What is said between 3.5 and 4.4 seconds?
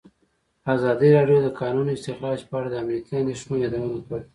یادونه کړې.